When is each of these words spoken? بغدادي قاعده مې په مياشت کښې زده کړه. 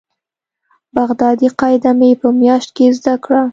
بغدادي 0.95 1.47
قاعده 1.59 1.91
مې 1.99 2.09
په 2.21 2.27
مياشت 2.39 2.69
کښې 2.75 2.87
زده 2.97 3.15
کړه. 3.23 3.41